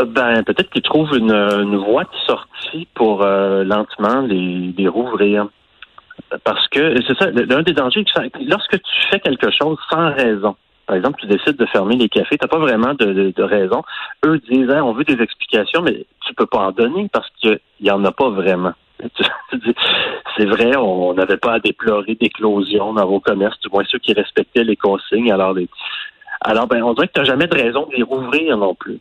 Euh, 0.00 0.04
Ben, 0.04 0.42
peut-être 0.44 0.70
qu'ils 0.70 0.82
trouvent 0.82 1.16
une, 1.16 1.76
voie 1.76 2.04
de 2.04 2.16
sortie 2.26 2.86
pour 2.94 3.22
euh, 3.22 3.64
lentement 3.64 4.20
les, 4.20 4.88
rouvrir. 4.88 5.46
Parce 6.44 6.66
que 6.68 6.94
c'est 7.06 7.16
ça, 7.18 7.30
l'un 7.30 7.62
des 7.62 7.72
dangers, 7.72 8.04
lorsque 8.46 8.80
tu 8.80 9.08
fais 9.10 9.20
quelque 9.20 9.50
chose 9.50 9.78
sans 9.90 10.12
raison, 10.14 10.56
par 10.86 10.96
exemple, 10.96 11.20
tu 11.20 11.26
décides 11.26 11.56
de 11.56 11.66
fermer 11.66 11.96
les 11.96 12.08
cafés, 12.08 12.36
tu 12.36 12.44
n'as 12.44 12.48
pas 12.48 12.58
vraiment 12.58 12.94
de, 12.94 13.42
raison. 13.42 13.82
Eux 14.24 14.38
disent, 14.50 14.70
Hein, 14.70 14.82
on 14.82 14.92
veut 14.92 15.04
des 15.04 15.20
explications, 15.22 15.82
mais 15.82 16.06
tu 16.26 16.34
peux 16.34 16.46
pas 16.46 16.58
en 16.58 16.72
donner 16.72 17.08
parce 17.12 17.28
qu'il 17.40 17.58
n'y 17.80 17.90
en 17.90 18.04
a 18.04 18.12
pas 18.12 18.30
vraiment. 18.30 18.72
C'est 20.36 20.46
vrai, 20.46 20.76
on 20.76 21.14
n'avait 21.14 21.36
pas 21.36 21.54
à 21.54 21.58
déplorer 21.60 22.14
d'éclosion 22.16 22.92
dans 22.94 23.06
vos 23.06 23.20
commerces, 23.20 23.58
du 23.60 23.68
moins 23.72 23.84
ceux 23.88 23.98
qui 23.98 24.12
respectaient 24.12 24.64
les 24.64 24.76
consignes. 24.76 25.30
Alors, 25.32 25.52
les- 25.52 25.68
alors 26.40 26.66
ben, 26.66 26.82
on 26.82 26.92
dirait 26.94 27.06
que 27.08 27.12
tu 27.12 27.20
n'as 27.20 27.26
jamais 27.26 27.46
de 27.46 27.54
raison 27.54 27.86
de 27.90 27.94
les 27.96 28.02
rouvrir 28.02 28.56
non 28.56 28.74
plus. 28.74 28.98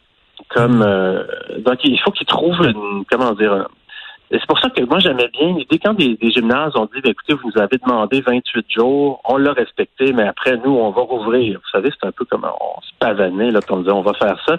Comme 0.49 0.81
euh, 0.81 1.23
donc 1.59 1.79
il 1.83 1.99
faut 1.99 2.11
qu'ils 2.11 2.27
trouvent 2.27 2.63
une, 2.65 3.03
comment 3.09 3.31
dire 3.33 3.53
un- 3.53 3.67
et 4.31 4.39
c'est 4.39 4.47
pour 4.47 4.59
ça 4.59 4.69
que 4.69 4.81
moi 4.83 4.99
j'aimais 4.99 5.29
bien 5.29 5.53
l'idée 5.55 5.77
quand 5.79 5.93
des, 5.93 6.15
des 6.15 6.31
gymnases 6.31 6.75
ont 6.75 6.85
dit 6.93 7.01
ben, 7.01 7.11
écoutez 7.11 7.33
vous 7.33 7.49
nous 7.53 7.61
avez 7.61 7.77
demandé 7.77 8.21
28 8.21 8.65
jours 8.71 9.21
on 9.25 9.37
l'a 9.37 9.53
respecté 9.53 10.11
mais 10.11 10.23
après 10.27 10.57
nous 10.57 10.71
on 10.71 10.89
va 10.91 11.01
rouvrir 11.03 11.59
vous 11.59 11.69
savez 11.71 11.91
c'est 11.91 12.07
un 12.07 12.11
peu 12.11 12.25
comme 12.25 12.43
on 12.45 12.81
se 12.81 12.89
pavanait 12.99 13.51
là 13.51 13.59
puis 13.61 13.73
on 13.73 13.79
disait 13.79 13.91
on 13.91 14.01
va 14.01 14.13
faire 14.13 14.37
ça 14.47 14.57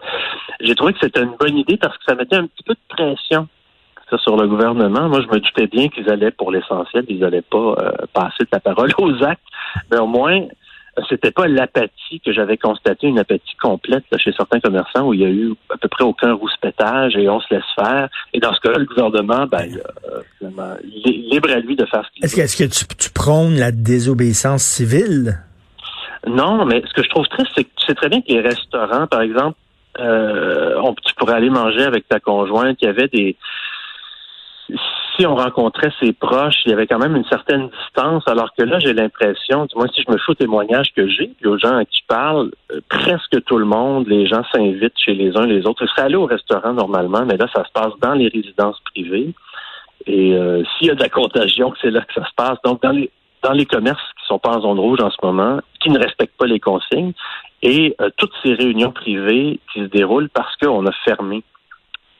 j'ai 0.61 0.75
trouvé 0.77 0.93
que 0.93 1.01
c'était 1.03 1.23
une 1.23 1.35
bonne 1.39 1.57
idée 1.59 1.77
parce 1.77 1.97
que 1.99 2.05
ça 2.07 2.15
mettait 2.15 2.37
un 2.37 2.47
petit 2.47 2.63
peu 2.63 2.75
de 2.75 2.79
pression 2.89 3.49
sur 4.19 4.37
le 4.37 4.47
gouvernement 4.47 5.09
moi 5.09 5.21
je 5.21 5.29
me 5.29 5.41
doutais 5.41 5.67
bien 5.67 5.89
qu'ils 5.89 6.09
allaient 6.11 6.31
pour 6.31 6.51
l'essentiel 6.51 7.05
ils 7.09 7.25
allaient 7.25 7.43
pas 7.43 7.77
euh, 7.79 7.93
passer 8.13 8.45
de 8.45 8.49
la 8.53 8.61
parole 8.61 8.91
aux 8.99 9.23
actes 9.23 9.43
mais 9.91 9.99
au 9.99 10.07
moins 10.07 10.47
c'était 11.09 11.31
pas 11.31 11.49
l'apathie 11.49 12.21
que 12.25 12.33
j'avais 12.33 12.57
constaté, 12.57 13.09
une 13.09 13.19
apathie 13.19 13.57
complète 13.61 14.05
là, 14.11 14.19
chez 14.19 14.33
certains 14.33 14.61
commerçants 14.61 15.09
où 15.09 15.15
il 15.15 15.21
y 15.21 15.25
a 15.25 15.29
eu 15.29 15.53
à 15.71 15.77
peu 15.77 15.89
près 15.89 16.05
aucun 16.05 16.33
rouspétage 16.35 17.17
et 17.17 17.29
on 17.29 17.41
se 17.41 17.53
laisse 17.53 17.65
faire. 17.75 18.09
Et 18.33 18.41
dans 18.41 18.55
ce 18.55 18.61
cas-là, 18.61 18.79
le 18.79 18.85
gouvernement, 18.85 19.47
ben, 19.47 19.65
il, 19.67 19.79
euh, 19.79 20.77
est 21.05 21.11
libre 21.33 21.51
à 21.51 21.59
lui 21.59 21.77
de 21.77 21.85
faire 21.87 22.05
ce 22.05 22.11
qu'il 22.13 22.25
Est-ce 22.25 22.35
que, 22.35 22.41
veut. 22.41 22.45
est-ce 22.45 22.57
que 22.57 22.87
tu, 22.93 22.97
tu 22.97 23.11
prônes 23.11 23.57
la 23.57 23.73
désobéissance 23.73 24.63
civile? 24.63 25.41
Non, 26.27 26.65
mais 26.65 26.83
ce 26.87 26.95
que 26.95 27.03
je 27.03 27.09
trouve 27.09 27.27
triste, 27.29 27.51
c'est 27.57 27.65
que 27.65 27.71
tu 27.77 27.87
sais 27.87 27.95
très 27.95 28.09
bien 28.09 28.21
que 28.21 28.29
les 28.29 28.41
restaurants, 28.41 29.07
par 29.07 29.21
exemple, 29.21 29.57
euh, 30.01 30.75
on, 30.83 30.95
tu 30.95 31.15
pourrais 31.15 31.35
aller 31.35 31.51
manger 31.51 31.83
avec 31.83 32.09
ta 32.09 32.19
conjointe, 32.19 32.79
il 32.81 32.87
y 32.87 32.89
avait 32.89 33.09
des 33.09 33.37
si 35.17 35.27
on 35.27 35.37
rencontrait 35.37 35.93
ses 36.01 36.13
proches, 36.13 36.57
il 36.65 36.71
y 36.71 36.73
avait 36.73 36.87
quand 36.87 36.99
même 36.99 37.17
une 37.17 37.25
certaine 37.25 37.69
distance, 37.69 38.23
alors 38.27 38.51
que 38.57 38.63
là, 38.65 38.79
j'ai 38.79 38.93
l'impression, 38.93 39.67
du 39.67 39.77
moins 39.77 39.87
si 39.95 40.03
je 40.03 40.11
me 40.11 40.19
fais 40.19 40.31
au 40.31 40.35
témoignage 40.35 40.93
que 40.95 41.07
j'ai, 41.07 41.29
puis 41.39 41.47
aux 41.47 41.59
gens 41.59 41.77
à 41.77 41.85
qui 41.85 41.99
je 42.01 42.07
parle, 42.07 42.51
euh, 42.73 42.81
presque 42.89 43.43
tout 43.45 43.59
le 43.59 43.65
monde, 43.65 44.09
les 44.09 44.27
gens 44.27 44.43
s'invitent 44.53 44.99
chez 44.99 45.15
les 45.15 45.37
uns 45.37 45.47
les 45.47 45.67
autres. 45.67 45.85
Ils 45.85 45.89
seraient 45.89 46.07
allés 46.07 46.17
au 46.17 46.27
restaurant 46.27 46.73
normalement, 46.73 47.25
mais 47.27 47.37
là, 47.37 47.47
ça 47.55 47.65
se 47.65 47.73
passe 47.73 47.93
dans 48.01 48.15
les 48.15 48.29
résidences 48.29 48.81
privées. 48.93 49.35
Et 50.07 50.35
euh, 50.35 50.63
s'il 50.77 50.89
y 50.89 50.91
a 50.91 50.95
de 50.95 51.03
la 51.03 51.09
contagion, 51.09 51.73
c'est 51.81 51.91
là 51.91 52.01
que 52.01 52.13
ça 52.15 52.27
se 52.27 52.35
passe. 52.37 52.59
Donc, 52.65 52.83
dans 52.83 52.91
les 52.91 53.11
dans 53.45 53.53
les 53.53 53.67
commerces 53.67 54.01
qui 54.19 54.27
sont 54.27 54.39
pas 54.39 54.57
en 54.57 54.63
zone 54.63 54.81
rouge 54.81 55.01
en 55.03 55.11
ce 55.11 55.19
moment, 55.23 55.61
qui 55.79 55.91
ne 55.91 55.99
respectent 55.99 56.37
pas 56.39 56.47
les 56.47 56.61
consignes, 56.61 57.13
et 57.63 57.95
euh, 58.01 58.09
toutes 58.17 58.33
ces 58.43 58.55
réunions 58.55 58.91
privées 58.91 59.61
qui 59.73 59.81
se 59.81 59.85
déroulent 59.85 60.31
parce 60.31 60.57
qu'on 60.57 60.87
a 60.87 60.93
fermé 61.05 61.45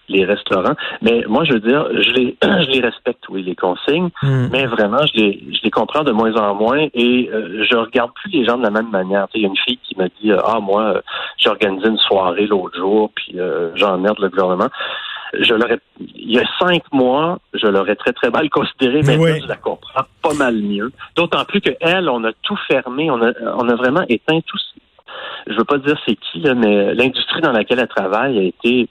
les 0.09 0.25
restaurants. 0.25 0.75
Mais 1.03 1.25
moi, 1.29 1.45
je 1.45 1.55
veux 1.55 1.61
dire, 1.61 1.87
je 1.93 2.11
les, 2.13 2.37
je 2.43 2.71
les 2.71 2.81
respecte, 2.81 3.29
oui, 3.29 3.43
les 3.43 3.55
consignes, 3.55 4.11
Hmm. 4.23 4.49
mais 4.53 4.67
vraiment, 4.67 5.05
je 5.07 5.19
les, 5.21 5.43
je 5.53 5.61
les 5.63 5.71
comprends 5.71 6.03
de 6.05 6.13
moins 6.13 6.35
en 6.37 6.55
moins 6.55 6.87
et 6.95 7.31
euh, 7.33 7.65
je 7.71 7.77
regarde 7.77 8.13
plus 8.15 8.31
les 8.31 8.45
gens 8.45 8.57
de 8.59 8.63
la 8.63 8.71
même 8.71 8.91
manière. 8.91 9.27
Il 9.35 9.43
y 9.43 9.45
a 9.45 9.49
une 9.49 9.57
fille 9.57 9.79
qui 9.83 9.97
m'a 9.97 10.09
dit, 10.21 10.31
euh, 10.31 10.39
ah, 10.47 10.61
moi, 10.61 10.83
euh, 10.83 11.01
j'ai 11.39 11.49
organisé 11.51 11.89
une 11.89 11.99
soirée 11.99 12.47
l'autre 12.47 12.77
jour, 12.77 13.11
puis 13.15 13.39
euh, 13.39 13.71
j'emmerde 13.77 14.19
le 14.21 14.29
gouvernement. 14.29 14.69
Je 15.41 15.53
l'aurais, 15.55 15.79
il 16.01 16.31
y 16.33 16.39
a 16.39 16.45
cinq 16.61 16.83
mois, 16.93 17.39
je 17.55 17.67
l'aurais 17.67 17.97
très, 17.97 18.13
très 18.13 18.31
mal 18.31 18.49
considéré, 18.51 19.01
mais 19.05 19.17
Oui. 19.17 19.41
je 19.43 19.49
la 19.49 19.57
comprends 19.57 20.05
pas 20.23 20.35
mal 20.35 20.55
mieux. 20.55 20.93
D'autant 21.17 21.45
plus 21.45 21.61
que 21.61 21.71
elle, 21.81 22.09
on 22.09 22.23
a 22.25 22.33
tout 22.43 22.57
fermé, 22.69 23.11
on 23.11 23.21
a, 23.21 23.33
on 23.57 23.69
a 23.69 23.75
vraiment 23.75 24.05
éteint 24.09 24.41
tout. 24.47 24.59
Je 25.47 25.55
veux 25.55 25.65
pas 25.65 25.79
dire 25.79 25.99
c'est 26.07 26.17
qui, 26.17 26.41
là, 26.41 26.55
mais 26.55 26.95
l'industrie 26.95 27.41
dans 27.41 27.53
laquelle 27.53 27.79
elle 27.81 27.89
travaille 27.89 28.39
a 28.39 28.43
été 28.43 28.89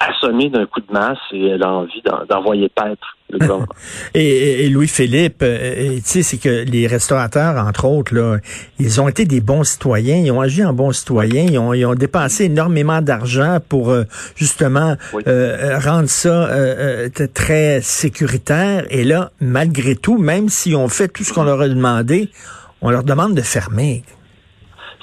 assommée 0.00 0.50
d'un 0.50 0.66
coup 0.66 0.80
de 0.80 0.92
masse 0.92 1.18
et 1.32 1.46
elle 1.48 1.62
a 1.62 1.70
envie 1.70 2.02
d'en- 2.04 2.24
d'envoyer 2.28 2.68
paître 2.68 3.16
le 3.30 3.38
gouvernement. 3.40 3.66
Et, 4.14 4.68
Louis-Philippe, 4.68 5.42
euh, 5.42 5.96
tu 5.96 6.02
sais, 6.04 6.22
c'est 6.22 6.38
que 6.38 6.64
les 6.64 6.86
restaurateurs, 6.86 7.56
entre 7.66 7.84
autres, 7.86 8.14
là, 8.14 8.38
ils 8.78 9.00
ont 9.00 9.08
été 9.08 9.24
des 9.24 9.40
bons 9.40 9.64
citoyens, 9.64 10.16
ils 10.16 10.30
ont 10.30 10.40
agi 10.40 10.64
en 10.64 10.72
bons 10.72 10.92
citoyens, 10.92 11.46
ils 11.50 11.58
ont, 11.58 11.72
ils 11.74 11.84
ont 11.86 11.94
dépensé 11.94 12.44
énormément 12.44 13.00
d'argent 13.02 13.58
pour 13.68 13.90
euh, 13.90 14.04
justement 14.36 14.96
Oui. 15.12 15.22
euh, 15.26 15.78
rendre 15.78 16.08
ça 16.08 16.48
euh, 16.48 17.08
très 17.32 17.80
sécuritaire. 17.82 18.84
Et 18.90 19.04
là, 19.04 19.30
malgré 19.40 19.96
tout, 19.96 20.18
même 20.18 20.48
s'ils 20.48 20.76
ont 20.76 20.88
fait 20.88 21.08
tout 21.08 21.24
ce 21.24 21.32
qu'on 21.32 21.44
leur 21.44 21.60
a 21.60 21.68
demandé, 21.68 22.28
on 22.82 22.90
leur 22.90 23.02
demande 23.04 23.34
de 23.34 23.42
fermer. 23.42 24.02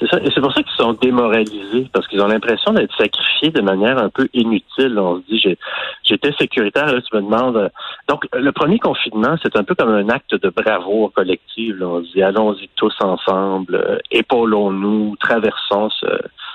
C'est 0.01 0.07
ça. 0.07 0.17
Et 0.23 0.31
c'est 0.33 0.41
pour 0.41 0.51
ça 0.51 0.63
qu'ils 0.63 0.75
sont 0.75 0.93
démoralisés, 0.93 1.87
parce 1.93 2.07
qu'ils 2.07 2.21
ont 2.21 2.27
l'impression 2.27 2.73
d'être 2.73 2.95
sacrifiés 2.97 3.51
de 3.51 3.61
manière 3.61 3.99
un 3.99 4.09
peu 4.09 4.27
inutile. 4.33 4.97
On 4.97 5.17
se 5.17 5.25
dit, 5.27 5.57
j'étais 6.03 6.31
sécuritaire, 6.39 6.87
là, 6.87 7.01
tu 7.01 7.15
me 7.15 7.21
demandes. 7.21 7.55
euh, 7.57 7.69
Donc, 8.09 8.27
le 8.33 8.51
premier 8.51 8.79
confinement, 8.79 9.35
c'est 9.43 9.55
un 9.55 9.63
peu 9.63 9.75
comme 9.75 9.91
un 9.91 10.09
acte 10.09 10.33
de 10.33 10.49
bravoure 10.49 11.13
collective. 11.13 11.77
là. 11.77 11.85
On 11.87 12.03
se 12.03 12.11
dit, 12.13 12.23
allons-y 12.23 12.67
tous 12.75 12.95
ensemble, 13.01 13.75
euh, 13.75 13.99
épaulons-nous, 14.09 15.15
traversons 15.19 15.91
ce, 15.91 16.07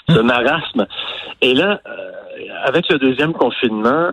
ce 0.08 0.18
marasme. 0.18 0.86
Et 1.40 1.54
là, 1.54 1.80
euh, 1.86 2.10
avec 2.64 2.88
le 2.88 2.98
deuxième 2.98 3.32
confinement, 3.32 4.10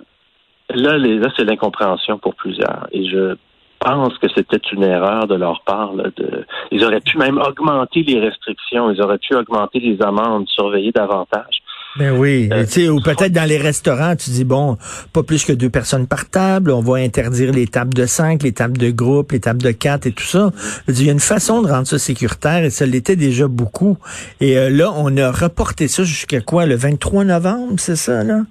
là, 0.70 0.98
les, 1.00 1.18
là, 1.18 1.30
c'est 1.36 1.44
l'incompréhension 1.44 2.20
pour 2.20 2.36
plusieurs. 2.36 2.86
Et 2.92 3.10
je 3.10 3.36
pense 3.84 4.18
que 4.18 4.28
c'était 4.34 4.62
une 4.72 4.84
erreur 4.84 5.28
de 5.28 5.36
leur 5.36 5.62
part. 5.66 5.94
là, 5.94 6.06
de, 6.18 6.46
ils 6.72 6.84
auraient 6.84 7.02
pu 7.02 7.18
même 7.18 7.38
augmenter 7.38 8.04
les 8.04 8.20
restrictions, 8.20 8.90
ils 8.92 9.02
auraient 9.02 9.18
pu 9.20 9.36
augmenter 9.36 9.80
les 9.80 10.02
amendes, 10.02 10.48
surveiller 10.48 10.92
davantage. 10.92 11.62
Ben 11.96 12.18
oui, 12.18 12.50
Euh, 12.52 12.66
sais, 12.66 12.90
ou 12.90 13.00
peut-être 13.02 13.34
dans 13.34 13.48
les 13.48 13.60
restaurants, 13.60 14.16
tu 14.16 14.32
dis 14.32 14.44
bon, 14.44 14.78
pas 15.14 15.22
plus 15.22 15.46
que 15.46 15.54
deux 15.54 15.70
personnes 15.70 16.08
par 16.08 16.28
table, 16.28 16.72
on 16.72 16.82
va 16.82 16.96
interdire 16.96 17.52
les 17.52 17.68
tables 17.68 17.94
de 17.94 18.08
cinq, 18.08 18.42
les 18.42 18.52
tables 18.52 18.80
de 18.80 18.90
groupe, 18.90 19.32
les 19.32 19.40
tables 19.40 19.62
de 19.62 19.70
quatre 19.72 20.08
et 20.08 20.12
tout 20.12 20.24
ça. 20.24 20.50
Il 20.88 21.06
y 21.06 21.10
a 21.10 21.12
une 21.12 21.20
façon 21.20 21.62
de 21.62 21.68
rendre 21.68 21.86
ça 21.86 22.00
sécuritaire 22.00 22.64
et 22.64 22.72
ça 22.72 22.88
l'était 22.88 23.16
déjà 23.16 23.48
beaucoup. 23.48 23.98
Et 24.42 24.58
euh, 24.58 24.72
là, 24.72 24.92
on 24.96 25.16
a 25.18 25.32
reporté 25.32 25.88
ça 25.88 26.04
jusqu'à 26.04 26.42
quoi, 26.42 26.66
le 26.66 26.76
23 26.76 27.26
novembre, 27.26 27.74
c'est 27.78 27.96
ça 27.96 28.24
là? 28.24 28.42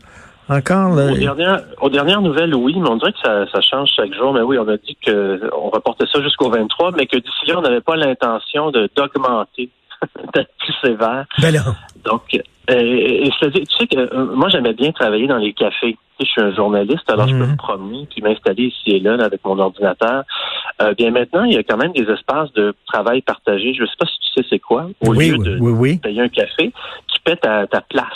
Encore 0.56 0.94
là. 0.94 1.12
Aux 1.12 1.16
dernières, 1.16 1.60
aux 1.80 1.88
dernières 1.90 2.20
nouvelles, 2.22 2.54
oui, 2.54 2.74
mais 2.78 2.88
on 2.88 2.96
dirait 2.96 3.12
que 3.12 3.18
ça, 3.24 3.46
ça 3.50 3.60
change 3.60 3.90
chaque 3.96 4.14
jour. 4.14 4.32
Mais 4.32 4.40
oui, 4.42 4.58
on 4.58 4.68
a 4.68 4.76
dit 4.76 4.96
que 5.04 5.40
on 5.56 5.70
reportait 5.70 6.06
ça 6.12 6.20
jusqu'au 6.22 6.50
23, 6.50 6.92
mais 6.92 7.06
que 7.06 7.16
d'ici 7.16 7.46
là, 7.46 7.58
on 7.58 7.62
n'avait 7.62 7.80
pas 7.80 7.96
l'intention 7.96 8.70
de 8.70 8.88
d'augmenter, 8.94 9.70
d'être 10.34 10.50
plus 10.58 10.74
sévère. 10.82 11.24
Ben. 11.40 11.54
Donc, 12.04 12.22
euh, 12.70 12.74
et, 12.74 13.26
et 13.26 13.30
tu 13.40 13.64
sais 13.78 13.86
que 13.86 13.98
euh, 13.98 14.34
moi, 14.34 14.48
j'aimais 14.48 14.72
bien 14.74 14.92
travailler 14.92 15.26
dans 15.26 15.38
les 15.38 15.52
cafés. 15.52 15.96
Je 16.20 16.26
suis 16.26 16.40
un 16.40 16.54
journaliste, 16.54 17.10
alors 17.10 17.26
je 17.26 17.34
peux 17.34 17.44
Mhm. 17.44 17.52
me 17.52 17.56
promener 17.56 18.06
puis 18.08 18.22
m'installer 18.22 18.64
ici 18.64 18.90
et 18.96 19.00
là, 19.00 19.16
là, 19.16 19.24
avec 19.24 19.44
mon 19.44 19.58
ordinateur. 19.58 20.22
Euh, 20.80 20.94
bien 20.94 21.10
maintenant, 21.10 21.42
il 21.44 21.54
y 21.54 21.56
a 21.56 21.64
quand 21.64 21.76
même 21.76 21.92
des 21.92 22.08
espaces 22.08 22.52
de 22.52 22.74
travail 22.86 23.22
partagé. 23.22 23.74
Je 23.74 23.82
ne 23.82 23.86
sais 23.86 23.94
pas 23.98 24.06
si 24.06 24.18
tu 24.20 24.40
sais 24.42 24.46
c'est 24.48 24.58
quoi. 24.60 24.86
Au 25.04 25.14
Oui, 25.14 25.30
lieu 25.30 25.36
oui, 25.38 25.44
de 25.44 25.58
oui, 25.60 25.72
oui. 25.72 25.98
payer 25.98 26.20
un 26.20 26.28
café, 26.28 26.70
tu 27.08 27.20
paies 27.24 27.36
ta, 27.36 27.66
ta 27.66 27.80
place 27.80 28.06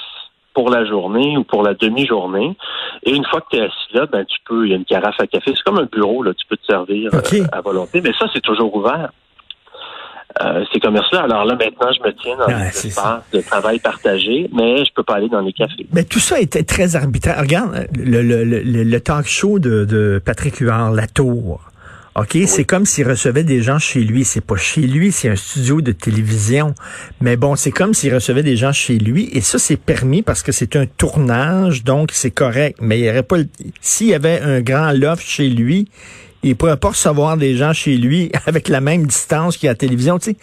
pour 0.57 0.71
la 0.71 0.87
journée 0.87 1.37
ou 1.37 1.45
pour 1.45 1.63
la 1.63 1.75
demi-journée. 1.75 2.57
Et 3.03 3.15
une 3.15 3.27
fois 3.27 3.43
que 3.43 3.49
tu 3.51 3.57
es 3.59 3.61
assis 3.61 3.93
là, 3.93 4.07
ben 4.07 4.25
tu 4.25 4.39
peux, 4.47 4.65
il 4.65 4.71
y 4.71 4.73
a 4.73 4.77
une 4.77 4.87
carafe 4.87 5.21
à 5.21 5.27
café. 5.27 5.53
C'est 5.55 5.63
comme 5.67 5.79
un 5.79 5.89
bureau, 5.99 6.23
là, 6.23 6.33
tu 6.33 6.47
peux 6.49 6.57
te 6.57 6.65
servir 6.65 7.11
euh, 7.13 7.45
à 7.53 7.61
volonté. 7.61 8.01
Mais 8.01 8.13
ça, 8.19 8.25
c'est 8.33 8.41
toujours 8.41 8.75
ouvert. 8.75 9.11
Euh, 10.43 10.65
ces 10.73 10.81
commerces-là. 10.81 11.25
Alors 11.25 11.45
là, 11.45 11.57
maintenant, 11.57 11.91
je 11.93 12.03
me 12.07 12.13
tiens 12.15 12.37
dans 12.39 12.47
Ouais, 12.47 12.71
c'est 12.73 12.89
espaces 12.89 13.23
de 13.33 13.41
travail 13.43 13.79
partagé, 13.81 14.49
mais 14.53 14.85
je 14.87 14.93
peux 14.95 15.03
pas 15.03 15.17
aller 15.17 15.29
dans 15.29 15.41
les 15.41 15.53
cafés. 15.53 15.87
Mais 15.93 16.05
tout 16.05 16.19
ça 16.19 16.41
était 16.41 16.63
très 16.63 16.97
arbitraire. 16.97 17.39
Regarde 17.39 17.87
le, 17.95 18.23
le, 18.23 18.45
le, 18.45 18.63
le 18.63 19.01
talk 19.01 19.27
show 19.27 19.59
de, 19.59 19.85
de 19.85 20.21
Patrick 20.25 20.57
Huard, 20.57 20.93
La 20.93 21.07
Tour. 21.07 21.61
OK, 22.19 22.39
c'est 22.47 22.65
comme 22.65 22.87
s'il 22.87 23.07
recevait 23.07 23.45
des 23.45 23.61
gens 23.61 23.79
chez 23.79 24.01
lui. 24.01 24.25
C'est 24.25 24.41
pas 24.41 24.57
chez 24.57 24.81
lui, 24.81 25.13
c'est 25.13 25.29
un 25.29 25.37
studio 25.37 25.83
de 25.83 25.93
télévision. 25.93 26.75
Mais 27.21 27.37
bon, 27.37 27.57
c'est 27.57 27.71
comme 27.71 27.93
s'il 27.93 28.15
recevait 28.15 28.43
des 28.43 28.57
gens 28.57 28.73
chez 28.73 28.97
lui. 28.97 29.29
Et 29.33 29.43
ça, 29.43 29.59
c'est 29.59 29.77
permis 29.77 30.23
parce 30.23 30.43
que 30.43 30.51
c'est 30.51 30.77
un 30.77 30.87
tournage, 30.87 31.85
donc 31.85 32.13
c'est 32.15 32.31
correct. 32.31 32.79
Mais 32.81 32.99
il 32.99 33.05
y 33.05 33.11
aurait 33.11 33.23
pas 33.23 33.37
le- 33.37 33.49
s'il 33.83 34.07
y 34.07 34.15
avait 34.15 34.41
un 34.41 34.63
grand 34.63 34.93
loft 34.93 35.23
chez 35.27 35.51
lui, 35.51 35.89
il 36.51 36.57
pourrait 36.57 36.77
pas 36.77 36.89
recevoir 36.91 37.37
des 37.37 37.57
gens 37.57 37.73
chez 37.73 37.97
lui 37.97 38.31
avec 38.47 38.69
la 38.69 38.81
même 38.81 39.07
distance 39.07 39.57
qu'il 39.57 39.67
y 39.67 39.69
a 39.69 39.71
à 39.71 39.75
la 39.75 39.79
télévision. 39.79 40.19
Tu 40.19 40.31
sais, 40.33 40.37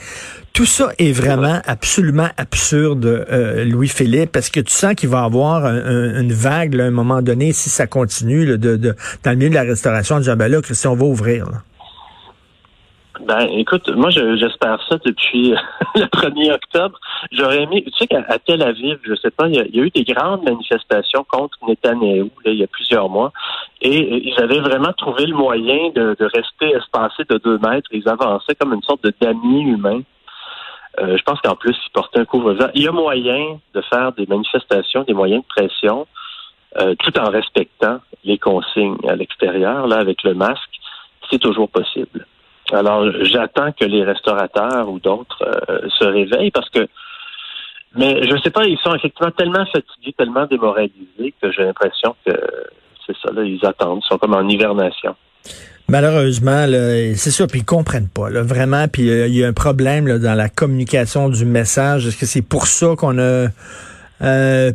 tout 0.53 0.65
ça 0.65 0.91
est 1.00 1.12
vraiment 1.12 1.62
absolument 1.65 2.29
absurde, 2.38 3.05
euh, 3.05 3.65
Louis-Philippe, 3.65 4.31
parce 4.31 4.50
que 4.50 4.60
tu 4.60 4.72
sens 4.74 4.93
qu'il 4.95 5.10
va 5.10 5.22
y 5.22 5.25
avoir 5.25 5.65
un- 5.65 5.75
un- 5.86 6.22
une 6.22 6.33
vague 6.33 6.75
là, 6.75 6.83
à 6.86 6.88
un 6.88 6.91
moment 6.91 7.22
donné, 7.22 7.53
si 7.53 7.69
ça 7.69 7.88
continue, 7.88 8.45
là, 8.45 8.57
de, 8.57 8.75
de, 8.75 8.95
dans 9.24 9.31
le 9.31 9.38
milieu 9.38 9.50
de 9.50 9.55
la 9.55 9.63
restauration, 9.63 10.17
de 10.19 10.24
dire, 10.24 10.38
ben 10.38 10.48
là, 10.51 10.62
Christian, 10.62 10.91
on 10.93 10.95
va 10.95 11.05
ouvrir. 11.05 11.45
là. 11.50 11.63
Ben, 13.22 13.48
écoute, 13.51 13.89
moi, 13.96 14.10
je- 14.10 14.36
j'espère 14.38 14.82
ça 14.89 14.98
depuis 15.05 15.51
le 15.96 16.05
1er 16.08 16.51
octobre. 16.51 17.00
J'aurais 17.32 17.62
aimé, 17.62 17.84
tu 17.86 17.91
sais 17.98 18.08
qu'à 18.08 18.24
Tel 18.39 18.63
Aviv, 18.63 18.98
je 19.03 19.13
sais 19.15 19.29
pas, 19.29 19.48
il 19.48 19.55
y, 19.55 19.60
a, 19.60 19.84
eu 19.84 19.91
des 19.91 20.03
grandes 20.03 20.43
manifestations 20.43 21.24
contre 21.29 21.58
Netanyahou, 21.67 22.32
là, 22.43 22.51
il 22.51 22.58
y 22.58 22.63
a 22.63 22.67
plusieurs 22.67 23.10
mois, 23.10 23.32
et 23.82 24.01
euh, 24.01 24.20
ils 24.24 24.41
avaient 24.41 24.60
vraiment 24.62 24.93
trouvé 24.93 25.27
le 25.27 25.36
moyen 25.36 25.89
de, 25.93 26.15
rester 26.20 26.72
espacés 26.72 27.24
de 27.29 27.38
deux 27.38 27.60
mètres. 27.60 27.89
Ils 27.91 28.10
avançaient 28.10 28.55
comme 28.55 28.74
une 28.74 28.82
sorte 28.82 29.03
de 29.03 29.13
damier 29.22 29.62
humain. 29.62 30.01
Euh, 31.00 31.15
je 31.17 31.24
pense 31.24 31.39
qu'en 31.41 31.55
plus, 31.55 31.75
ils 31.86 31.91
portaient 31.91 32.20
un 32.20 32.25
couvre-vent. 32.25 32.70
Il 32.74 32.82
y 32.82 32.88
a 32.88 32.91
moyen 32.91 33.60
de 33.75 33.82
faire 33.82 34.12
des 34.13 34.25
manifestations, 34.25 35.03
des 35.03 35.13
moyens 35.13 35.43
de 35.43 35.48
pression, 35.48 36.08
euh, 36.79 36.96
tout 36.96 37.17
en 37.20 37.29
respectant 37.29 38.00
les 38.24 38.39
consignes 38.39 38.98
à 39.08 39.15
l'extérieur, 39.15 39.86
là, 39.88 39.98
avec 39.98 40.24
le 40.24 40.34
masque. 40.34 40.79
C'est 41.29 41.39
toujours 41.39 41.70
possible. 41.70 42.25
Alors, 42.72 43.05
j'attends 43.22 43.72
que 43.72 43.86
les 43.86 44.03
restaurateurs 44.03 44.89
ou 44.89 45.00
d'autres 45.00 45.43
euh, 45.70 45.88
se 46.00 46.05
réveillent 46.05 46.51
parce 46.51 46.70
que, 46.70 46.88
mais 47.96 48.27
je 48.27 48.38
sais 48.41 48.50
pas, 48.50 48.65
ils 48.65 48.77
sont 48.79 48.96
effectivement 48.96 49.32
tellement 49.32 49.65
fatigués, 49.65 50.13
tellement 50.17 50.46
démoralisés 50.46 51.34
que 51.41 51.51
j'ai 51.51 51.63
l'impression 51.63 52.15
que 52.25 52.32
c'est 53.05 53.15
ça, 53.17 53.32
là, 53.34 53.43
ils 53.43 53.63
attendent, 53.65 54.00
ils 54.03 54.08
sont 54.08 54.17
comme 54.17 54.34
en 54.34 54.48
hivernation. 54.48 55.15
Malheureusement, 55.89 56.65
c'est 57.15 57.32
ça, 57.32 57.46
puis 57.46 57.60
ils 57.60 57.65
comprennent 57.65 58.08
pas, 58.08 58.29
là, 58.29 58.41
vraiment. 58.41 58.88
Puis 58.88 59.10
euh, 59.10 59.27
il 59.27 59.36
y 59.36 59.43
a 59.43 59.48
un 59.48 59.53
problème 59.53 60.17
dans 60.17 60.34
la 60.34 60.48
communication 60.50 61.29
du 61.29 61.46
message. 61.46 62.08
Est-ce 62.08 62.17
que 62.17 62.25
c'est 62.25 62.41
pour 62.41 62.67
ça 62.67 62.96
qu'on 62.98 63.20
a 63.20 63.48
euh, 64.22 64.72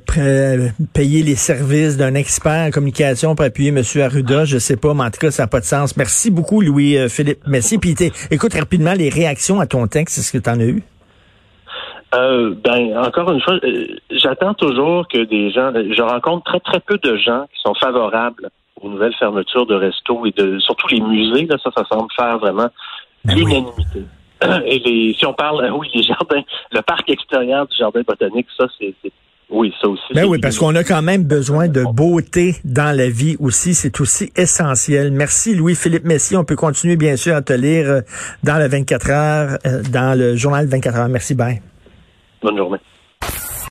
payé 0.92 1.23
les 1.23 1.37
services 1.37 1.97
d'un 1.97 2.14
expert 2.14 2.66
en 2.66 2.71
communication 2.71 3.35
pour 3.35 3.45
appuyer 3.47 3.71
M. 3.71 3.83
Arruda? 4.02 4.45
Je 4.45 4.59
sais 4.59 4.76
pas, 4.76 4.92
mais 4.95 5.04
en 5.04 5.11
tout 5.11 5.21
cas, 5.21 5.30
ça 5.30 5.45
n'a 5.45 5.47
pas 5.47 5.61
de 5.61 5.64
sens. 5.64 5.97
Merci 5.97 6.30
beaucoup, 6.30 6.61
Louis-Philippe 6.61 7.47
Messi. 7.47 7.78
Puis 7.78 7.95
t'es- 7.95 8.12
écoute 8.30 8.52
rapidement 8.54 8.92
les 8.95 9.09
réactions 9.09 9.61
à 9.61 9.66
ton 9.66 9.87
texte. 9.87 10.18
Est-ce 10.18 10.33
que 10.33 10.38
tu 10.38 10.50
en 10.50 10.61
as 10.61 10.64
eu? 10.66 10.83
Euh, 12.14 12.54
ben, 12.64 12.97
encore 12.99 13.30
une 13.33 13.40
fois, 13.40 13.54
euh, 13.64 13.87
j'attends 14.11 14.54
toujours 14.54 15.07
que 15.09 15.25
des 15.25 15.50
gens, 15.50 15.73
je 15.75 16.02
rencontre 16.02 16.45
très 16.45 16.61
très 16.61 16.80
peu 16.80 16.97
de 16.99 17.16
gens 17.18 17.45
qui 17.54 17.61
sont 17.62 17.75
favorables 17.75 18.49
aux 18.80 18.88
nouvelles 18.88 19.14
fermetures 19.18 19.66
de 19.66 19.75
restos 19.75 20.25
et 20.25 20.30
de 20.30 20.59
surtout 20.59 20.88
les 20.88 21.00
musées. 21.00 21.47
Là, 21.47 21.57
ça, 21.62 21.71
ça 21.76 21.85
semble 21.90 22.09
faire 22.18 22.38
vraiment 22.38 22.68
Ben 23.25 23.35
oui. 23.35 23.40
l'unanimité. 23.45 24.02
Et 24.66 24.78
les, 24.78 25.14
si 25.18 25.26
on 25.26 25.35
parle, 25.35 25.64
euh, 25.64 25.71
oui, 25.76 25.88
les 25.95 26.02
jardins, 26.04 26.42
le 26.73 26.80
parc 26.80 27.11
extérieur 27.11 27.66
du 27.66 27.76
jardin 27.76 28.00
botanique, 28.07 28.47
ça, 28.57 28.66
c'est- 28.80 28.95
oui, 29.50 29.73
ça 29.81 29.88
aussi. 29.88 30.02
Ben 30.14 30.26
oui, 30.26 30.38
parce 30.38 30.59
qu'on 30.59 30.75
a 30.75 30.85
quand 30.85 31.00
même 31.00 31.25
besoin 31.25 31.69
de 31.69 31.83
beauté 31.83 32.57
dans 32.64 32.95
la 32.95 33.09
vie 33.09 33.37
aussi. 33.40 33.73
C'est 33.75 33.99
aussi 34.00 34.31
essentiel. 34.37 35.11
Merci 35.11 35.55
Louis-Philippe 35.55 36.05
Messier. 36.05 36.37
On 36.37 36.45
peut 36.45 36.57
continuer 36.57 36.97
bien 36.97 37.17
sûr 37.17 37.35
à 37.35 37.40
te 37.40 37.55
lire 37.55 37.88
euh, 37.88 38.00
dans 38.45 38.59
le 38.59 38.69
24 38.69 39.11
heures, 39.11 39.59
euh, 39.67 39.83
dans 39.90 40.19
le 40.19 40.37
journal 40.37 40.67
24 40.67 40.97
heures. 40.97 41.09
Merci, 41.09 41.35
bye. 41.35 41.62
Bonne 42.43 42.59
journée. 42.59 42.78